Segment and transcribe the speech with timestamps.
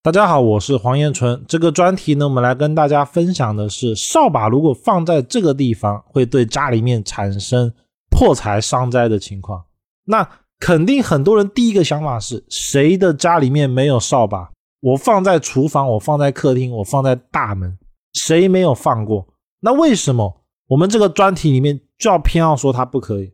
[0.00, 1.44] 大家好，我是黄彦纯。
[1.48, 7.74] 这个专题呢，我们来跟大家分享的是，扫把如果放在这个地方，会对家里面产生
[8.08, 9.64] 破财伤灾的情况。
[10.04, 10.26] 那
[10.60, 14.52] 肯定很多人第一个想法是，谁的家里面没有扫把？
[14.80, 17.76] 我放在厨房，我放在客厅，我放在大门，
[18.12, 19.26] 谁没有放过？
[19.60, 23.32] 那为什么我们这个专题里面就要偏要说它不可以？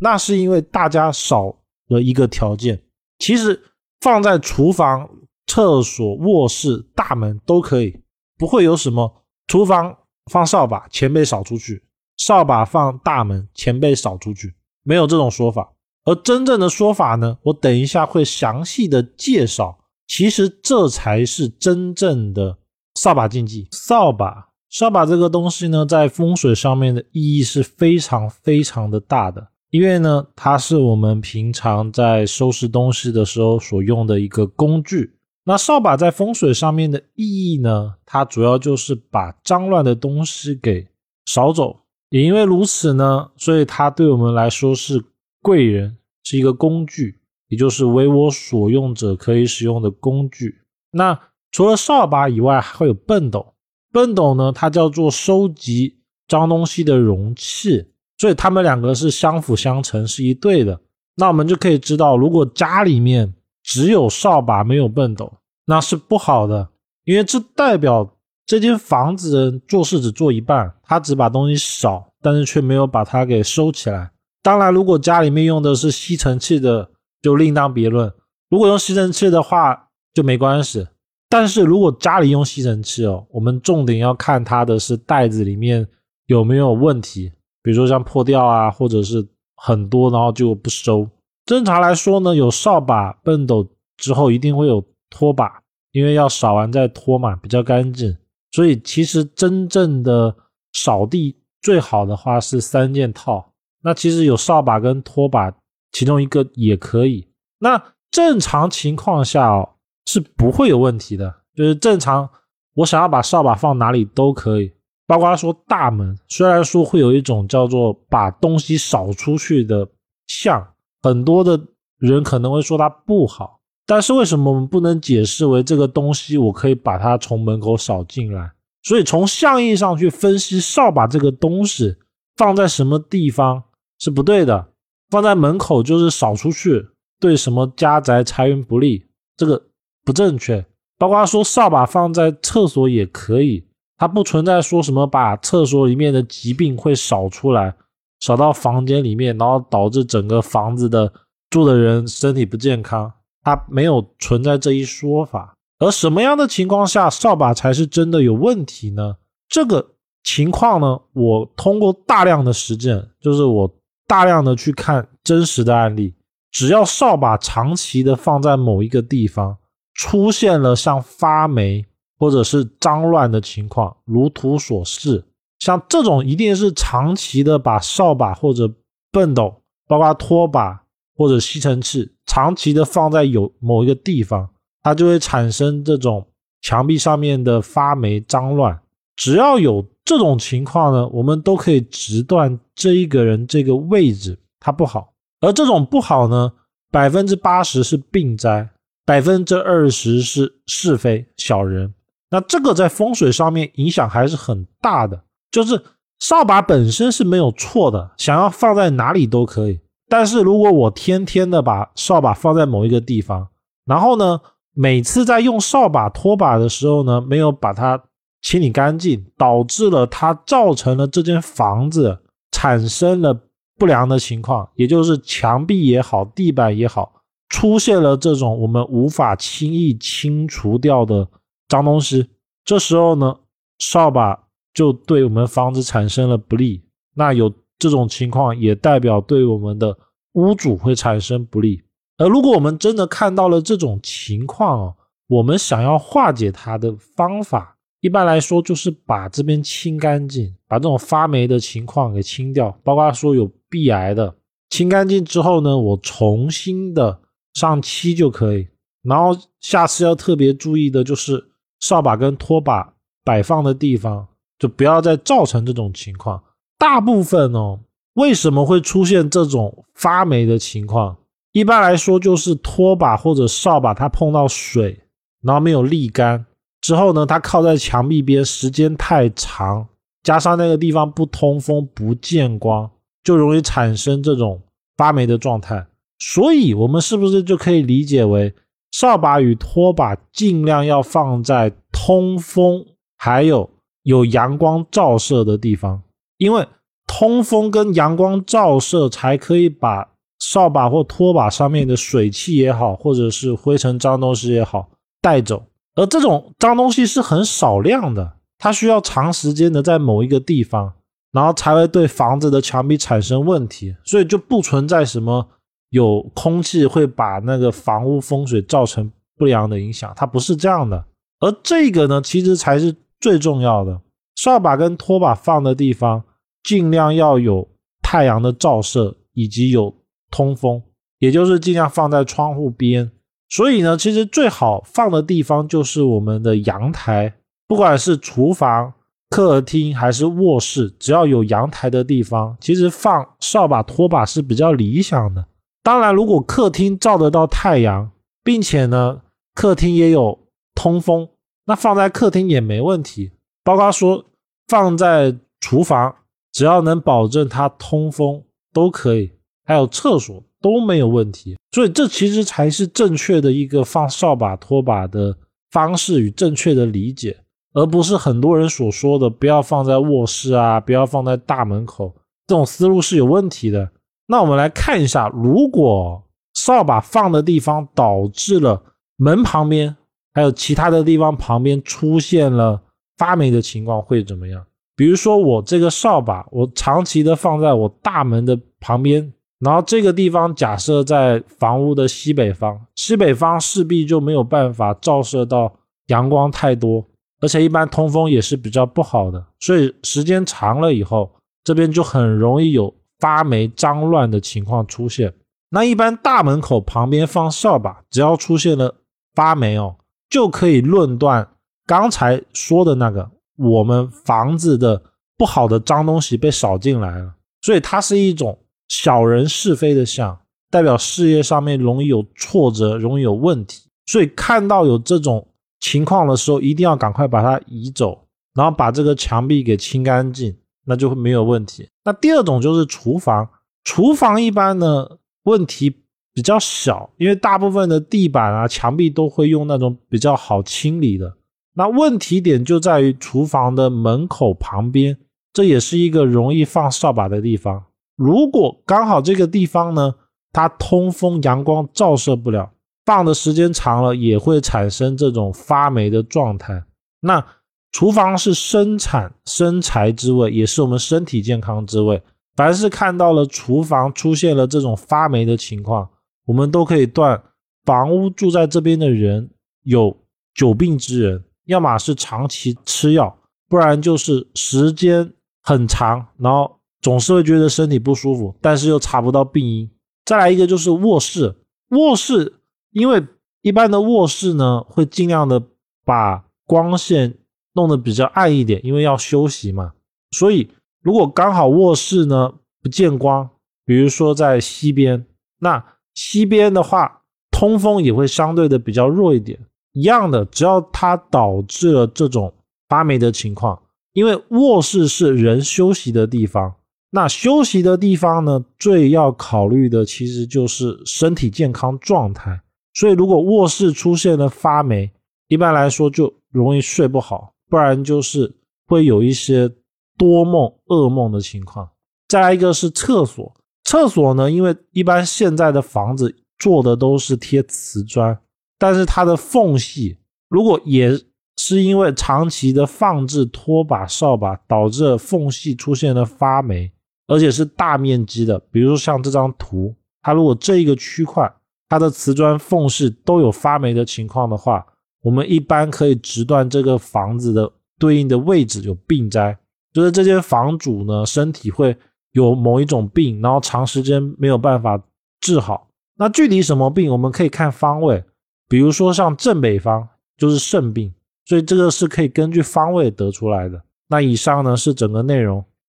[0.00, 1.56] 那是因为大家少
[1.88, 2.80] 了一个条件。
[3.18, 3.60] 其实
[4.00, 5.10] 放在厨房。
[5.46, 8.00] 厕所、卧室、大门都可以，
[8.38, 9.24] 不会有什么。
[9.46, 9.96] 厨房
[10.30, 11.82] 放扫把，前辈扫出去；
[12.16, 15.72] 扫把放大门，前辈扫出去，没有这种说法。
[16.04, 19.78] 而真正的说法呢，我等一下会详细的介绍。
[20.06, 22.58] 其实这才是真正的
[22.94, 23.68] 扫把禁忌。
[23.70, 35.18] 扫把，扫把这个东西呢，在风水上面的意义是非常非常的大的，因为呢，它是我们平常在收拾东西的时候所用的一个工具。
[35.44, 37.94] 那扫把在风水上面的意义呢？
[38.06, 40.88] 它主要就是把脏乱的东西给
[41.26, 41.80] 扫走。
[42.08, 45.04] 也因为如此呢，所以它对我们来说是
[45.42, 50.62] 贵人，是一个工具，也就是为我所用者可以使用的工具。
[50.92, 51.20] 那
[51.50, 53.54] 除了扫把以外，还会有笨斗。
[53.92, 57.84] 笨斗呢，它叫做收集脏东西的容器，
[58.16, 60.80] 所以它们两个是相辅相成，是一对的。
[61.16, 63.34] 那我们就可以知道，如果家里面
[63.64, 65.32] 只有扫把没有笨斗，
[65.64, 66.68] 那是不好的，
[67.04, 74.10] 因为这代表这间房子人做事只做一半，他只把东西扫，但是却没有把它给收起来。
[74.42, 76.90] 当然，如果家里面用的是吸尘器的，
[77.22, 78.12] 就另当别论。
[78.50, 80.86] 如果用吸尘器的话就没关系，
[81.30, 85.88] 但是如果家里用吸尘器哦，我们重点要看它的是袋子里面
[86.26, 89.26] 有没有问题，比如说像破掉啊，或者是
[89.56, 91.08] 很多然后就不收。
[91.46, 95.60] 正常来说呢，有扫把、畚斗之后，一定会有拖把，
[95.92, 98.16] 因为要扫完再拖嘛，比较干净。
[98.52, 100.34] 所以其实真正的
[100.72, 103.52] 扫地最好的话是三件套。
[103.82, 105.52] 那其实有扫把跟拖把，
[105.92, 107.28] 其中一个也可以。
[107.58, 109.74] 那正常情况下哦
[110.06, 112.30] 是不会有问题的，就是正常
[112.74, 114.72] 我想要把扫把放哪里都可以，
[115.06, 119.86] 包括说大门，虽然说会有一种叫做把东西扫出去的
[120.26, 120.73] 像。
[121.04, 121.60] 很多的
[121.98, 128.50] 人可能会说它不好，但是为什么我们不能解释为这个东西我可以把它从门口扫进来？
[128.82, 131.94] 所以从象意上去分析，扫把这个东西
[132.36, 133.62] 放在什么地方
[133.98, 134.68] 是不对的，
[135.10, 136.86] 放在门口就是扫出去，
[137.20, 139.04] 对什么家宅财源不利，
[139.36, 139.62] 这个
[140.06, 140.64] 不正确。
[140.96, 143.62] 包括说扫把放在厕所也可以，
[143.98, 147.76] 它不存在说什么把厕所里面的疾病会扫出来。
[148.24, 151.12] 扫到房间里面，然后导致整个房子的
[151.50, 153.12] 住的人身体不健康，
[153.42, 155.54] 它没有存在这一说法。
[155.78, 159.16] 而什么样的情况下扫把才是真的有问题呢？
[159.48, 159.90] 这个
[160.22, 163.70] 情况呢，我通过大量的实践，就是我
[164.06, 166.14] 大量的去看真实的案例，
[166.50, 169.58] 只要扫把长期的放在某一个地方，
[169.92, 171.84] 出现了像发霉
[172.18, 175.24] 或者是脏乱的情况，如图所示。
[175.64, 178.70] 像这种一定是长期的把扫把或者
[179.10, 180.82] 畚斗，包括拖把
[181.16, 184.46] 或者吸尘器，长期的放在有某一个地方，
[184.82, 186.26] 它就会产生这种
[186.60, 188.78] 墙壁上面的发霉脏乱。
[189.16, 195.14] 只要有这种情况呢，我们都可以直断这一个人这个位置它不好。
[195.40, 196.52] 而这种不好呢，
[196.90, 198.68] 百分之八十是病灾，
[199.06, 201.94] 百分之二十是是非小人。
[202.28, 205.24] 那这个在风水上面影响还是很大的。
[205.54, 205.80] 就是
[206.18, 209.78] 扫把本身是没有错的，想要放在哪里都可以。
[210.08, 213.46] 但是如果我天天的把扫把放在某一个地方，
[213.86, 214.40] 然后呢，
[214.74, 218.02] 每次在用扫把拖把的时候呢，没有把它
[218.42, 222.18] 清理干净，导致了它造成了这间房子
[222.50, 223.42] 产生了
[223.78, 227.12] 不良的情况，也就是墙壁也好，地板也好，
[227.48, 231.28] 出现了这种我们无法轻易清除掉的
[231.68, 232.30] 脏东西。
[232.64, 233.36] 这时候呢，
[233.78, 234.43] 扫把。
[234.74, 236.82] 就对我们房子产生了不利，
[237.14, 239.96] 那有这种情况也代表对我们的
[240.32, 241.80] 屋主会产生不利。
[242.18, 244.96] 而如果我们真的看到了这种情况哦，
[245.28, 254.36] 我们想要化解它的方法，一般来说就是把这边清干净，把这种发霉的情况给清掉，包括说有壁癌的，
[254.70, 257.20] 清干净之后呢，我重新的
[257.54, 258.68] 上漆就可以。
[259.02, 261.50] 然后下次要特别注意的就是
[261.80, 262.94] 扫把跟拖把
[263.24, 264.28] 摆放的地方。
[264.58, 266.42] 就不要再造成这种情况。
[266.78, 267.80] 大部分哦，
[268.14, 271.16] 为什么会出现这种发霉的情况？
[271.52, 275.00] 一般来说，就是拖把或者扫把它碰到水，
[275.42, 276.44] 然后没有沥干，
[276.80, 279.86] 之后呢，它靠在墙壁边时间太长，
[280.22, 282.90] 加上那个地方不通风、不见光，
[283.22, 284.60] 就容易产生这种
[284.96, 285.86] 发霉的状态。
[286.18, 288.52] 所以，我们是不是就可以理解为，
[288.92, 292.84] 扫把与拖把尽量要放在通风
[293.16, 293.70] 还有
[294.04, 296.00] 有阳光照射的地方？
[296.38, 296.66] 因为
[297.06, 300.08] 通风跟阳光照射才可以把
[300.38, 304.88] 扫把或拖把上面的水汽也好，或者是灰尘脏东西也好
[305.20, 305.64] 带走。
[305.96, 310.92] 而这种脏东西是很少量的，它需要长时间的在某一个地方，
[311.32, 313.94] 然后才会对房子的墙壁产生问题。
[314.04, 315.48] 所以就不存在什么
[315.90, 321.04] 有空气会把那个房屋风水造成不良的影响，它不是这样的。
[321.40, 322.94] 而这个呢，其实才是
[323.24, 324.02] 最重要的。
[324.36, 326.24] 扫把跟拖把放的地方，
[326.62, 327.66] 尽量要有
[328.02, 329.94] 太阳的照射，以及有
[330.30, 330.82] 通风，
[331.20, 333.10] 也就是尽量放在窗户边。
[333.48, 337.32] 所以呢，其实最好放的地方就是我们的阳台，
[337.66, 338.92] 不管是厨房、
[339.30, 345.46] 客厅还是卧室，只要有阳台的地方，其实放扫把、拖把是比较理想的。
[345.82, 348.10] 当然，如果客厅照得到太阳，
[348.42, 349.22] 并且呢，
[349.54, 350.38] 客厅也有
[350.74, 351.26] 通风，
[351.66, 353.32] 那放在客厅也没问题。
[353.62, 354.24] 包括说
[354.68, 356.14] 放在厨房，
[356.52, 359.32] 只要能保证它通风都可以，
[359.64, 361.56] 还有厕所都没有问题。
[361.72, 365.36] 所以这其实才是正确的一个放扫把拖把的
[365.70, 367.36] 方式与正确的理解，
[367.72, 372.14] 而不是很多人所说的不要放在卧室啊，不要放在大门口，
[372.46, 373.90] 这种思路是有问题的。
[374.26, 376.22] 那我们来看一下，如果
[376.54, 378.82] 扫把放的地方导致了
[379.16, 379.96] 门旁边
[380.34, 382.82] 还有其他的地方旁边出现了。
[383.16, 384.66] 发霉的情况会怎么样？
[384.96, 395.72] 比如说，我这个扫把，我长期的放在我大门的旁边，然后这个地方假设在房屋的西北方，西北方势必就没有办法照射到
[396.08, 397.06] 阳光太多，
[397.40, 401.30] 而且一般通风也是比较不好的，所以时间长了以后，
[401.62, 405.32] 这边就很容易有发霉脏乱的情况出现。
[405.70, 408.96] 那一般大门口旁边放扫把，只要出现了
[409.36, 409.94] 发霉哦，
[410.28, 411.48] 就可以论断。
[411.86, 415.02] 刚才说的那个，我们房子的
[415.36, 420.38] 不好的脏东西被扫进来了，所以它是一种小人是非的象，
[420.70, 423.88] 代表事业上面容易有挫折，容易有问题。
[424.06, 425.46] 所以看到有这种
[425.80, 430.56] 情况的时候，一定要赶快把它移走，然后把这个墙壁给清干净，
[430.86, 431.88] 那就会没有问题。
[432.04, 433.48] 那第二种就是厨房，
[433.82, 435.06] 厨房一般呢
[435.44, 436.03] 问题
[436.34, 441.32] 比较小，因为大部分的地板啊、墙壁都会用那种比较好清理的。
[441.74, 445.16] 那问题点就在于厨房的门口旁边，
[445.52, 447.84] 这也是一个容易放扫把的地方。
[448.16, 450.14] 如果刚好这个地方呢，
[450.52, 452.70] 它通风、阳光照射不了，
[453.04, 456.84] 放的时间长了也会产生这种发霉的状态。
[457.20, 457.44] 那
[457.90, 462.22] 厨房是生产生财之位，也是我们身体健康之位。
[462.56, 466.08] 凡是看到了厨房出现了这种发霉的情况，
[466.46, 467.42] 我们都可以断
[467.84, 469.50] 房屋住在这边的人
[469.82, 470.16] 有
[470.54, 471.44] 久病之人。
[471.66, 473.38] 要么是长期吃药，
[473.70, 475.32] 不然就是时间
[475.62, 479.90] 很长，然后总是会觉得身体不舒服，但是又查不到病因。
[480.26, 481.56] 再来一个就是卧室，
[481.88, 483.26] 卧室因为
[483.62, 485.62] 一般的卧室呢会尽量的
[486.04, 487.38] 把光线
[487.72, 489.94] 弄得比较暗一点，因为要休息嘛。
[490.32, 492.52] 所以如果刚好卧室呢
[492.82, 493.48] 不见光，
[493.86, 495.24] 比如说在西边，
[495.60, 495.82] 那
[496.14, 499.58] 西边的话通风也会相对的比较弱一点。
[499.92, 502.52] 一样的，只要它导致了这种
[502.88, 503.80] 发霉的情况，
[504.12, 506.74] 因为卧室是人休息的地方，
[507.10, 512.60] 那休息的地方呢，最要考虑的其实就是身体健康状态。
[512.92, 515.12] 所以，如果卧室出现了发霉，
[515.46, 518.52] 一般来说就容易睡不好，不然就是
[518.86, 519.70] 会有一些
[520.18, 521.88] 多梦、噩梦的情况。
[522.26, 523.54] 再来一个是厕所，
[523.84, 528.38] 厕所呢，因为一般现在的房子做的都是贴瓷砖。
[528.76, 531.18] 但是它的缝隙，如果也
[531.56, 536.90] 是因为长期的放置拖把、扫把，导致缝隙出现了发霉，
[537.28, 541.50] 而且是大面积的，比如说像这张图，它如果这一个区块
[541.88, 544.84] 它的瓷砖缝隙都有发霉的情况的话，
[545.22, 549.56] 我们一般可以直断这个房子的对应的位置有病灾，
[549.92, 551.96] 就是这间房主呢身体会
[552.34, 555.02] 有某一种病，然后长时间没有办法
[555.40, 555.88] 治好。
[556.16, 558.22] 那具体什么病，我们可以看方位。
[558.68, 561.14] 比如说像正北方就是肾病，
[561.44, 563.82] 所以这个是可以根据方位得出来的。
[564.08, 565.64] 那以上呢是整个内容。